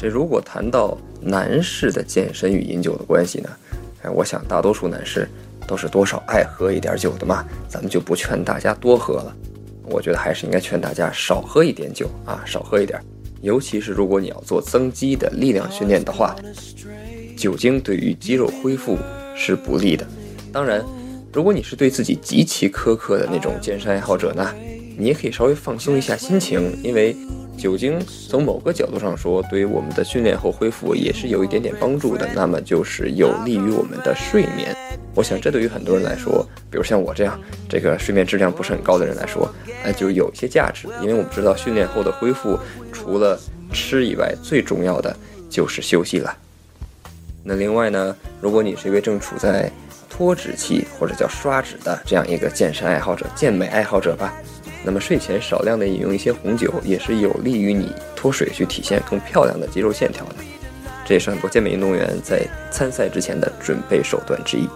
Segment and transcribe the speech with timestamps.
[0.00, 3.50] 这如果谈到男士的健身与饮酒的关系呢？
[4.00, 5.28] 哎，我想大多数男士
[5.66, 9.36] 都是多少爱喝一点酒的嘛，咱们就不劝大家多喝了。
[9.84, 12.98] 我觉得还是应该劝大家少喝一点酒啊，少喝一点。
[13.42, 16.34] 尤其是如果你要做增肌的力量训练的话，
[17.36, 18.96] 酒精对于肌肉恢复
[19.36, 20.06] 是不利的。
[20.50, 20.82] 当然，
[21.30, 24.50] 如果你是对自己极其苛刻的那种健身爱好者呢，
[24.96, 27.14] 你也可以稍微放松一下心情，因为
[27.60, 32.26] 酒精从某个角度上说，对于我们的训练后恢复也是有一点点帮助的。
[32.34, 34.74] 那么就是有利于我们的睡眠。
[35.14, 37.38] 我想这对于很多人来说，比如像我这样
[37.68, 39.46] 这个睡眠质量不是很高的人来说，
[39.84, 40.88] 哎，就有一些价值。
[41.02, 42.58] 因为我们知道训练后的恢复，
[42.90, 43.38] 除了
[43.70, 45.14] 吃以外，最重要的
[45.50, 46.34] 就是休息了。
[47.44, 49.70] 那另外呢，如果你是一位正处在
[50.08, 54.32] 脱脂期或者叫刷脂的这样一个健身爱好者、健美爱好者吧，
[54.82, 60.34] 那么睡前少量的饮用一些红酒，也是有利于你脱水去体现更漂亮的肌肉线条的。
[61.04, 64.68] 这也是很多健美运动员在参赛之前的准备手段之一。